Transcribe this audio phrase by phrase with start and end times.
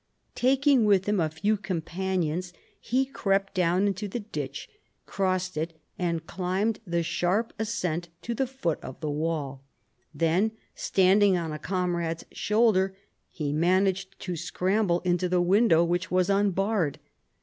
[0.33, 4.67] Taking with him a few companions, he crept down into the ditch,
[5.05, 9.63] crossed it, and climbed the sharp ascent to the foot of the wall.
[10.11, 12.97] Then, standing on a comrade's shoulder,
[13.29, 16.97] he managed to scramble into the window, which was unbarred.